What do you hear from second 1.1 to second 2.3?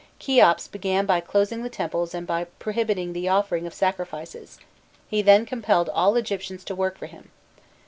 closing the temples and